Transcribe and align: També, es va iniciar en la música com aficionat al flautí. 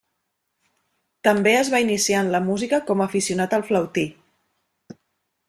També, 1.27 1.53
es 1.57 1.69
va 1.73 1.81
iniciar 1.83 2.23
en 2.25 2.31
la 2.37 2.41
música 2.47 2.81
com 2.89 3.05
aficionat 3.07 3.55
al 3.59 3.67
flautí. 3.69 4.09